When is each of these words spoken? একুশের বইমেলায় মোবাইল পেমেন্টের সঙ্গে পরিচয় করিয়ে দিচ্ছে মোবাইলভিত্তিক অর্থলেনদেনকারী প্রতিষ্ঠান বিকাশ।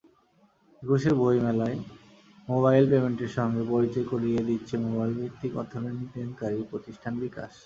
একুশের 0.81 1.13
বইমেলায় 1.19 1.77
মোবাইল 2.47 2.83
পেমেন্টের 2.91 3.31
সঙ্গে 3.37 3.63
পরিচয় 3.71 4.05
করিয়ে 4.11 4.41
দিচ্ছে 4.47 4.75
মোবাইলভিত্তিক 4.85 5.51
অর্থলেনদেনকারী 5.61 6.59
প্রতিষ্ঠান 6.71 7.13
বিকাশ। 7.23 7.51